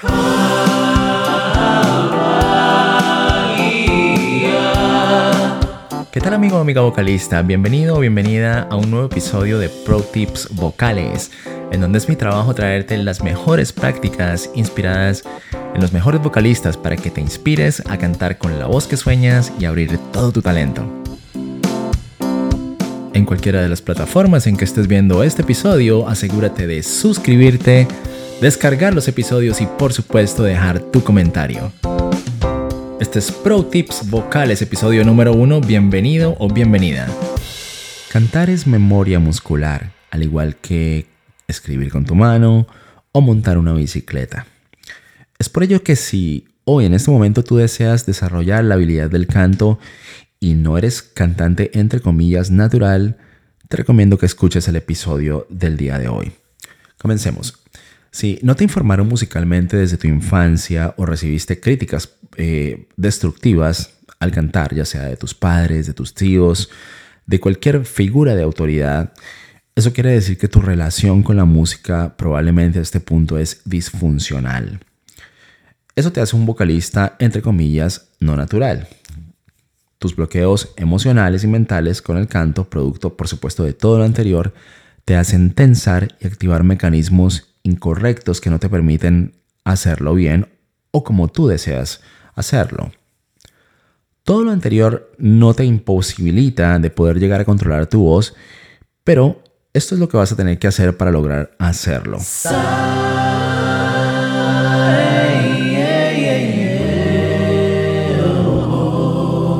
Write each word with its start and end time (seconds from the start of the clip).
¿Qué 0.00 0.10
tal 6.20 6.34
amigo 6.34 6.56
o 6.56 6.60
amiga 6.60 6.80
vocalista? 6.82 7.42
Bienvenido 7.42 7.96
o 7.96 8.00
bienvenida 8.00 8.62
a 8.62 8.74
un 8.76 8.90
nuevo 8.90 9.06
episodio 9.06 9.60
de 9.60 9.68
Pro 9.68 10.00
Tips 10.00 10.48
Vocales, 10.50 11.30
en 11.70 11.80
donde 11.80 11.98
es 11.98 12.08
mi 12.08 12.16
trabajo 12.16 12.54
traerte 12.54 12.96
las 12.96 13.22
mejores 13.22 13.72
prácticas 13.72 14.50
inspiradas 14.56 15.22
en 15.74 15.80
los 15.80 15.92
mejores 15.92 16.20
vocalistas 16.20 16.76
para 16.76 16.96
que 16.96 17.12
te 17.12 17.20
inspires 17.20 17.80
a 17.88 17.96
cantar 17.96 18.38
con 18.38 18.58
la 18.58 18.66
voz 18.66 18.88
que 18.88 18.96
sueñas 18.96 19.52
y 19.60 19.64
abrir 19.64 19.96
todo 20.12 20.32
tu 20.32 20.42
talento. 20.42 20.84
En 23.12 23.24
cualquiera 23.24 23.62
de 23.62 23.68
las 23.68 23.80
plataformas 23.80 24.48
en 24.48 24.56
que 24.56 24.64
estés 24.64 24.88
viendo 24.88 25.22
este 25.22 25.42
episodio, 25.42 26.08
asegúrate 26.08 26.66
de 26.66 26.82
suscribirte, 26.82 27.86
descargar 28.40 28.94
los 28.94 29.08
episodios 29.08 29.60
y 29.60 29.66
por 29.66 29.92
supuesto 29.92 30.42
dejar 30.42 30.80
tu 30.80 31.02
comentario. 31.02 31.72
Este 33.00 33.18
es 33.18 33.30
Pro 33.30 33.64
Tips 33.64 34.10
Vocales, 34.10 34.62
episodio 34.62 35.04
número 35.04 35.32
uno. 35.32 35.60
Bienvenido 35.60 36.36
o 36.38 36.48
bienvenida. 36.48 37.08
Cantar 38.10 38.50
es 38.50 38.66
memoria 38.66 39.18
muscular, 39.18 39.92
al 40.10 40.22
igual 40.22 40.56
que 40.56 41.06
escribir 41.48 41.90
con 41.90 42.04
tu 42.04 42.14
mano 42.14 42.66
o 43.12 43.20
montar 43.20 43.58
una 43.58 43.72
bicicleta. 43.72 44.46
Es 45.38 45.48
por 45.48 45.64
ello 45.64 45.82
que 45.82 45.96
si 45.96 46.46
hoy 46.64 46.86
en 46.86 46.94
este 46.94 47.10
momento 47.10 47.44
tú 47.44 47.56
deseas 47.56 48.06
desarrollar 48.06 48.64
la 48.64 48.74
habilidad 48.74 49.10
del 49.10 49.26
canto 49.26 49.78
y 50.40 50.54
no 50.54 50.78
eres 50.78 51.02
cantante 51.02 51.70
entre 51.74 52.00
comillas 52.00 52.50
natural, 52.50 53.18
te 53.68 53.78
recomiendo 53.78 54.18
que 54.18 54.26
escuches 54.26 54.68
el 54.68 54.76
episodio 54.76 55.46
del 55.50 55.76
día 55.76 55.98
de 55.98 56.08
hoy. 56.08 56.32
Comencemos. 56.98 57.58
Si 58.14 58.38
no 58.42 58.54
te 58.54 58.62
informaron 58.62 59.08
musicalmente 59.08 59.76
desde 59.76 59.96
tu 59.96 60.06
infancia 60.06 60.94
o 60.98 61.04
recibiste 61.04 61.58
críticas 61.58 62.10
eh, 62.36 62.86
destructivas 62.96 63.94
al 64.20 64.30
cantar, 64.30 64.72
ya 64.72 64.84
sea 64.84 65.06
de 65.06 65.16
tus 65.16 65.34
padres, 65.34 65.88
de 65.88 65.94
tus 65.94 66.14
tíos, 66.14 66.70
de 67.26 67.40
cualquier 67.40 67.84
figura 67.84 68.36
de 68.36 68.44
autoridad, 68.44 69.12
eso 69.74 69.92
quiere 69.92 70.12
decir 70.12 70.38
que 70.38 70.46
tu 70.46 70.60
relación 70.60 71.24
con 71.24 71.36
la 71.36 71.44
música 71.44 72.16
probablemente 72.16 72.78
a 72.78 72.82
este 72.82 73.00
punto 73.00 73.36
es 73.36 73.62
disfuncional. 73.64 74.78
Eso 75.96 76.12
te 76.12 76.20
hace 76.20 76.36
un 76.36 76.46
vocalista, 76.46 77.16
entre 77.18 77.42
comillas, 77.42 78.10
no 78.20 78.36
natural. 78.36 78.86
Tus 79.98 80.14
bloqueos 80.14 80.72
emocionales 80.76 81.42
y 81.42 81.48
mentales 81.48 82.00
con 82.00 82.16
el 82.16 82.28
canto, 82.28 82.70
producto 82.70 83.16
por 83.16 83.26
supuesto 83.26 83.64
de 83.64 83.72
todo 83.72 83.98
lo 83.98 84.04
anterior, 84.04 84.54
te 85.04 85.16
hacen 85.16 85.52
tensar 85.52 86.14
y 86.20 86.28
activar 86.28 86.62
mecanismos 86.62 87.53
incorrectos 87.64 88.40
que 88.40 88.50
no 88.50 88.60
te 88.60 88.68
permiten 88.68 89.34
hacerlo 89.64 90.14
bien 90.14 90.46
o 90.92 91.02
como 91.02 91.28
tú 91.28 91.48
deseas 91.48 92.00
hacerlo. 92.34 92.92
Todo 94.22 94.44
lo 94.44 94.52
anterior 94.52 95.12
no 95.18 95.54
te 95.54 95.64
imposibilita 95.64 96.78
de 96.78 96.90
poder 96.90 97.18
llegar 97.18 97.40
a 97.40 97.44
controlar 97.44 97.86
tu 97.86 98.04
voz, 98.04 98.34
pero 99.02 99.42
esto 99.72 99.94
es 99.94 100.00
lo 100.00 100.08
que 100.08 100.16
vas 100.16 100.30
a 100.30 100.36
tener 100.36 100.58
que 100.58 100.66
hacer 100.66 100.96
para 100.96 101.10
lograr 101.10 101.56
hacerlo. 101.58 102.18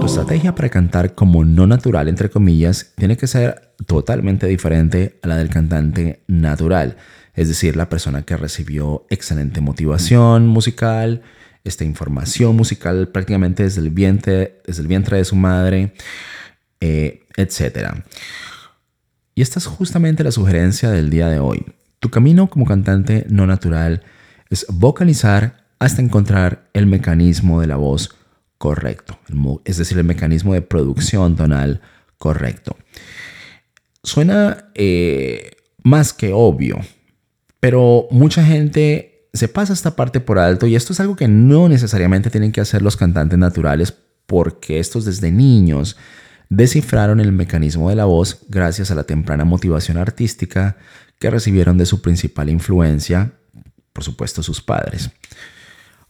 Tu 0.00 0.06
estrategia 0.06 0.54
para 0.54 0.68
cantar 0.68 1.14
como 1.14 1.44
no 1.44 1.66
natural, 1.66 2.08
entre 2.08 2.30
comillas, 2.30 2.92
tiene 2.96 3.16
que 3.16 3.26
ser 3.26 3.74
totalmente 3.86 4.46
diferente 4.46 5.18
a 5.22 5.28
la 5.28 5.36
del 5.36 5.48
cantante 5.48 6.22
natural 6.26 6.96
es 7.34 7.48
decir, 7.48 7.76
la 7.76 7.88
persona 7.88 8.22
que 8.22 8.36
recibió 8.36 9.06
excelente 9.08 9.60
motivación 9.60 10.46
musical, 10.46 11.22
esta 11.64 11.84
información 11.84 12.56
musical 12.56 13.08
prácticamente 13.08 13.62
desde 13.62 13.80
el 13.80 13.90
vientre, 13.90 14.60
desde 14.66 14.82
el 14.82 14.88
vientre 14.88 15.16
de 15.16 15.24
su 15.24 15.36
madre, 15.36 15.94
eh, 16.80 17.26
etc. 17.36 17.94
Y 19.34 19.42
esta 19.42 19.58
es 19.58 19.66
justamente 19.66 20.24
la 20.24 20.32
sugerencia 20.32 20.90
del 20.90 21.08
día 21.08 21.28
de 21.28 21.38
hoy. 21.38 21.64
Tu 22.00 22.10
camino 22.10 22.50
como 22.50 22.66
cantante 22.66 23.26
no 23.28 23.46
natural 23.46 24.02
es 24.50 24.66
vocalizar 24.68 25.64
hasta 25.78 26.02
encontrar 26.02 26.68
el 26.74 26.86
mecanismo 26.86 27.60
de 27.60 27.66
la 27.66 27.76
voz 27.76 28.14
correcto, 28.58 29.18
es 29.64 29.78
decir, 29.78 29.98
el 29.98 30.04
mecanismo 30.04 30.54
de 30.54 30.62
producción 30.62 31.34
tonal 31.34 31.80
correcto. 32.18 32.76
Suena 34.04 34.70
eh, 34.74 35.56
más 35.82 36.12
que 36.12 36.32
obvio, 36.32 36.78
pero 37.62 38.08
mucha 38.10 38.44
gente 38.44 39.28
se 39.32 39.46
pasa 39.46 39.72
esta 39.72 39.94
parte 39.94 40.18
por 40.18 40.40
alto 40.40 40.66
y 40.66 40.74
esto 40.74 40.92
es 40.92 40.98
algo 40.98 41.14
que 41.14 41.28
no 41.28 41.68
necesariamente 41.68 42.28
tienen 42.28 42.50
que 42.50 42.60
hacer 42.60 42.82
los 42.82 42.96
cantantes 42.96 43.38
naturales 43.38 43.94
porque 44.26 44.80
estos 44.80 45.04
desde 45.04 45.30
niños 45.30 45.96
descifraron 46.48 47.20
el 47.20 47.30
mecanismo 47.30 47.88
de 47.88 47.94
la 47.94 48.04
voz 48.04 48.40
gracias 48.48 48.90
a 48.90 48.96
la 48.96 49.04
temprana 49.04 49.44
motivación 49.44 49.96
artística 49.96 50.76
que 51.20 51.30
recibieron 51.30 51.78
de 51.78 51.86
su 51.86 52.02
principal 52.02 52.50
influencia, 52.50 53.34
por 53.92 54.02
supuesto 54.02 54.42
sus 54.42 54.60
padres. 54.60 55.12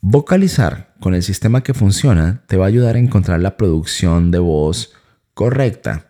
Vocalizar 0.00 0.94
con 1.00 1.14
el 1.14 1.22
sistema 1.22 1.62
que 1.62 1.74
funciona 1.74 2.44
te 2.46 2.56
va 2.56 2.64
a 2.64 2.68
ayudar 2.68 2.96
a 2.96 3.00
encontrar 3.00 3.40
la 3.40 3.58
producción 3.58 4.30
de 4.30 4.38
voz 4.38 4.94
correcta 5.34 6.06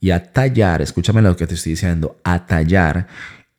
y 0.00 0.10
a 0.10 0.32
tallar, 0.34 0.82
escúchame 0.82 1.22
lo 1.22 1.34
que 1.34 1.46
te 1.46 1.54
estoy 1.54 1.72
diciendo, 1.72 2.20
a 2.24 2.44
tallar 2.44 3.06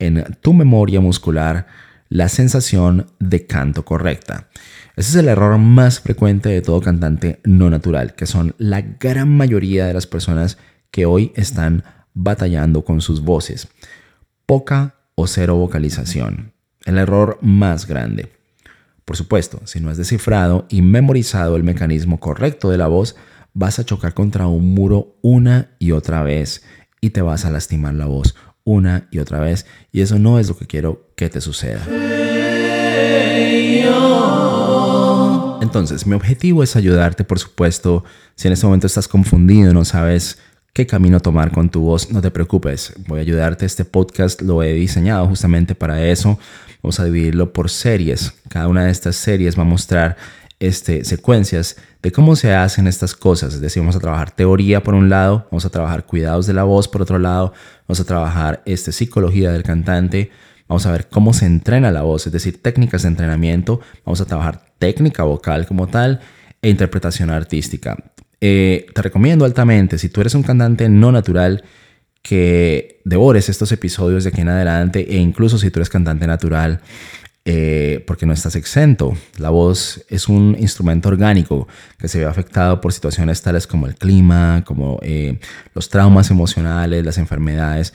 en 0.05 0.23
tu 0.41 0.53
memoria 0.53 0.99
muscular 0.99 1.67
la 2.09 2.29
sensación 2.29 3.07
de 3.19 3.47
canto 3.47 3.85
correcta. 3.85 4.49
Ese 4.95 5.09
es 5.09 5.15
el 5.15 5.27
error 5.27 5.57
más 5.57 5.99
frecuente 5.99 6.49
de 6.49 6.61
todo 6.61 6.81
cantante 6.81 7.39
no 7.43 7.69
natural, 7.69 8.13
que 8.13 8.27
son 8.27 8.53
la 8.57 8.81
gran 8.81 9.35
mayoría 9.35 9.87
de 9.87 9.93
las 9.93 10.05
personas 10.05 10.57
que 10.91 11.05
hoy 11.05 11.31
están 11.35 11.83
batallando 12.13 12.85
con 12.85 13.01
sus 13.01 13.21
voces. 13.21 13.67
Poca 14.45 14.95
o 15.15 15.25
cero 15.25 15.55
vocalización. 15.55 16.53
El 16.85 16.97
error 16.97 17.39
más 17.41 17.87
grande. 17.87 18.31
Por 19.05 19.17
supuesto, 19.17 19.61
si 19.65 19.79
no 19.79 19.89
has 19.89 19.97
descifrado 19.97 20.67
y 20.69 20.81
memorizado 20.81 21.55
el 21.55 21.63
mecanismo 21.63 22.19
correcto 22.19 22.69
de 22.69 22.77
la 22.77 22.87
voz, 22.87 23.15
vas 23.53 23.79
a 23.79 23.85
chocar 23.85 24.13
contra 24.13 24.47
un 24.47 24.73
muro 24.73 25.15
una 25.21 25.71
y 25.79 25.91
otra 25.91 26.23
vez 26.23 26.63
y 27.01 27.09
te 27.09 27.21
vas 27.21 27.45
a 27.45 27.51
lastimar 27.51 27.95
la 27.95 28.05
voz 28.05 28.35
una 28.63 29.07
y 29.12 29.19
otra 29.19 29.40
vez. 29.40 29.66
Y 29.91 30.01
eso 30.01 30.19
no 30.19 30.40
es 30.40 30.47
lo 30.47 30.57
que 30.57 30.68
quiero 30.68 31.09
que 31.16 31.29
te 31.29 31.41
suceda. 31.41 31.85
Entonces, 35.62 36.06
mi 36.06 36.13
objetivo 36.13 36.62
es 36.62 36.75
ayudarte, 36.75 37.24
por 37.24 37.40
supuesto. 37.40 38.03
Si 38.35 38.47
en 38.47 38.53
este 38.53 38.66
momento 38.66 38.88
estás 38.88 39.07
confundido, 39.07 39.74
no 39.74 39.85
sabes 39.85 40.38
qué 40.74 40.85
camino 40.85 41.19
tomar 41.19 41.51
con 41.51 41.69
tu 41.69 41.81
voz, 41.81 42.12
no 42.12 42.22
te 42.22 42.31
preocupes. 42.31 42.94
Voy 43.07 43.19
a 43.19 43.22
ayudarte. 43.22 43.66
Este 43.66 43.85
podcast 43.85 44.41
lo 44.41 44.62
he 44.62 44.74
diseñado 44.74 45.28
justamente 45.28 45.75
para 45.75 46.03
eso. 46.06 46.38
Vamos 46.81 47.00
a 47.00 47.06
dividirlo 47.06 47.53
por 47.53 47.69
series. 47.69 48.34
Cada 48.50 48.68
una 48.68 48.85
de 48.85 48.91
estas 48.91 49.16
series 49.16 49.57
va 49.57 49.62
a 49.62 49.66
mostrar 49.66 50.18
este, 50.63 51.03
secuencias 51.03 51.75
de 52.01 52.13
cómo 52.13 52.38
se 52.38 52.53
hacen 52.53 52.88
estas 52.88 53.16
cosas. 53.16 53.53
Es 53.53 53.59
decir, 53.59 53.81
vamos 53.81 53.97
a 53.97 54.00
trabajar 54.00 54.31
teoría 54.31 54.81
por 54.81 54.94
un 54.94 55.09
lado, 55.09 55.46
vamos 55.51 55.66
a 55.66 55.69
trabajar 55.69 56.06
cuidados 56.06 56.47
de 56.47 56.53
la 56.53 56.63
voz 56.63 56.88
por 56.88 57.01
otro 57.01 57.19
lado, 57.19 57.51
vamos 57.85 58.00
a 58.00 58.06
trabajar 58.06 58.62
este, 58.66 58.94
psicología 58.94 59.51
del 59.51 59.63
cantante, 59.63 60.31
vamos 60.69 60.85
a 60.85 60.91
ver 60.94 61.09
cómo 61.09 61.34
se 61.34 61.47
entrena 61.47 61.91
la 61.91 62.03
voz, 62.03 62.28
es 62.28 62.31
decir, 62.31 62.62
técnicas 62.62 63.01
de 63.01 63.09
entrenamiento, 63.09 63.81
vamos 64.06 64.22
a 64.22 64.25
trabajar 64.25 64.63
técnica 64.79 65.24
vocal 65.24 65.68
como 65.68 65.88
tal 65.88 66.22
e 66.62 66.69
interpretación 66.69 67.30
artística. 67.30 67.97
Eh, 68.40 68.85
te 68.94 69.01
recomiendo 69.01 69.44
altamente, 69.44 69.97
si 69.97 70.07
tú 70.07 70.22
eres 70.22 70.34
un 70.34 70.44
cantante 70.44 70.88
no 70.88 71.12
natural, 71.12 71.66
que 72.22 73.01
devores 73.03 73.50
estos 73.50 73.74
episodios 73.74 74.24
de 74.24 74.30
aquí 74.30 74.40
en 74.40 74.47
adelante 74.47 75.06
e 75.09 75.18
incluso 75.18 75.57
si 75.57 75.69
tú 75.72 75.80
eres 75.80 75.90
cantante 75.90 76.25
natural, 76.25 76.80
eh, 77.45 78.03
porque 78.07 78.25
no 78.25 78.31
estás 78.31 78.56
exento. 78.56 79.18
La 79.38 79.50
voz 79.50 80.06
es 80.07 80.29
un 80.29 80.56
instrumento 80.59 81.09
orgánico 81.09 81.68
que 81.97 82.07
se 82.07 82.19
ve 82.19 82.25
afectado 82.25 82.79
por 82.79 82.94
situaciones 82.94 83.41
tales 83.41 83.68
como 83.68 83.85
el 83.85 83.95
clima, 83.95 84.63
como 84.65 85.00
eh, 85.01 85.39
los 85.73 85.89
traumas 85.89 86.31
emocionales, 86.31 87.03
las 87.03 87.18
enfermedades, 87.18 87.94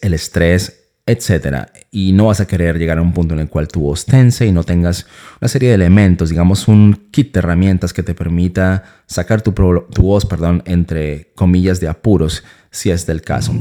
el 0.00 0.14
estrés, 0.14 0.88
etc. 1.06 1.68
Y 1.92 2.12
no 2.12 2.26
vas 2.26 2.40
a 2.40 2.46
querer 2.48 2.76
llegar 2.76 2.98
a 2.98 3.02
un 3.02 3.12
punto 3.12 3.34
en 3.34 3.40
el 3.40 3.48
cual 3.48 3.68
tu 3.68 3.80
voz 3.80 4.04
tense 4.04 4.46
y 4.46 4.52
no 4.52 4.64
tengas 4.64 5.06
una 5.40 5.48
serie 5.48 5.68
de 5.68 5.76
elementos, 5.76 6.30
digamos 6.30 6.66
un 6.66 7.08
kit 7.12 7.32
de 7.32 7.38
herramientas 7.38 7.92
que 7.92 8.02
te 8.02 8.14
permita 8.14 8.82
sacar 9.06 9.42
tu, 9.42 9.52
tu 9.52 10.02
voz, 10.02 10.26
perdón, 10.26 10.62
entre 10.66 11.32
comillas 11.36 11.78
de 11.78 11.86
apuros, 11.86 12.42
si 12.70 12.90
es 12.90 13.06
del 13.06 13.22
caso 13.22 13.52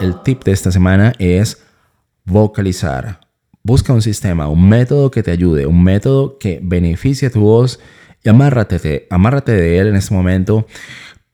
el 0.00 0.22
tip 0.22 0.44
de 0.44 0.52
esta 0.52 0.72
semana 0.72 1.12
es 1.18 1.62
vocalizar. 2.24 3.20
Busca 3.62 3.92
un 3.92 4.02
sistema, 4.02 4.48
un 4.48 4.68
método 4.68 5.10
que 5.10 5.22
te 5.22 5.30
ayude, 5.30 5.66
un 5.66 5.82
método 5.82 6.38
que 6.38 6.60
beneficie 6.62 7.30
tu 7.30 7.40
voz 7.40 7.78
y 8.24 8.28
amárrate, 8.28 9.06
amárrate 9.10 9.52
de 9.52 9.78
él 9.78 9.88
en 9.88 9.96
este 9.96 10.14
momento 10.14 10.66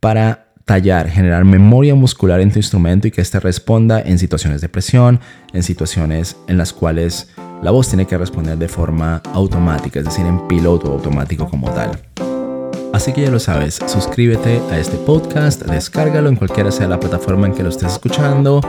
para 0.00 0.52
tallar, 0.64 1.08
generar 1.08 1.44
memoria 1.44 1.94
muscular 1.94 2.40
en 2.40 2.50
tu 2.50 2.58
instrumento 2.58 3.06
y 3.06 3.12
que 3.12 3.20
éste 3.20 3.38
responda 3.38 4.00
en 4.00 4.18
situaciones 4.18 4.60
de 4.60 4.68
presión, 4.68 5.20
en 5.52 5.62
situaciones 5.62 6.36
en 6.48 6.58
las 6.58 6.72
cuales 6.72 7.30
la 7.62 7.70
voz 7.70 7.88
tiene 7.88 8.06
que 8.06 8.18
responder 8.18 8.58
de 8.58 8.68
forma 8.68 9.22
automática, 9.32 10.00
es 10.00 10.04
decir, 10.04 10.26
en 10.26 10.46
piloto 10.48 10.92
automático 10.92 11.48
como 11.48 11.70
tal. 11.70 11.92
Así 12.92 13.12
que 13.12 13.22
ya 13.22 13.30
lo 13.30 13.38
sabes, 13.38 13.78
suscríbete 13.86 14.60
a 14.70 14.78
este 14.78 14.96
podcast, 14.96 15.62
descárgalo 15.62 16.28
en 16.28 16.36
cualquiera 16.36 16.70
sea 16.70 16.88
la 16.88 16.98
plataforma 16.98 17.46
en 17.46 17.54
que 17.54 17.62
lo 17.62 17.68
estés 17.68 17.92
escuchando 17.92 18.60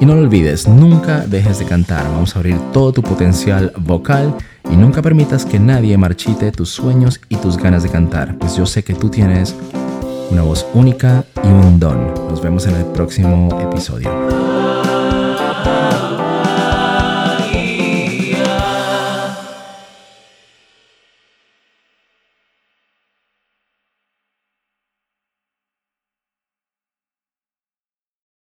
y 0.00 0.06
no 0.06 0.14
lo 0.14 0.22
olvides, 0.22 0.68
nunca 0.68 1.20
dejes 1.26 1.58
de 1.58 1.64
cantar, 1.64 2.04
vamos 2.04 2.34
a 2.34 2.40
abrir 2.40 2.58
todo 2.72 2.92
tu 2.92 3.02
potencial 3.02 3.72
vocal 3.78 4.34
y 4.70 4.76
nunca 4.76 5.00
permitas 5.00 5.46
que 5.46 5.58
nadie 5.58 5.96
marchite 5.96 6.52
tus 6.52 6.70
sueños 6.70 7.20
y 7.28 7.36
tus 7.36 7.56
ganas 7.56 7.82
de 7.82 7.88
cantar, 7.88 8.36
pues 8.38 8.56
yo 8.56 8.66
sé 8.66 8.82
que 8.84 8.94
tú 8.94 9.08
tienes 9.08 9.54
una 10.30 10.42
voz 10.42 10.66
única 10.74 11.24
y 11.42 11.46
un 11.46 11.78
don. 11.78 12.12
Nos 12.28 12.42
vemos 12.42 12.66
en 12.66 12.76
el 12.76 12.84
próximo 12.86 13.48
episodio. 13.60 14.10